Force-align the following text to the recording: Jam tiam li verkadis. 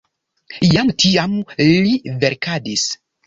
Jam 0.69 0.89
tiam 1.03 1.35
li 1.67 2.01
verkadis. 2.25 2.89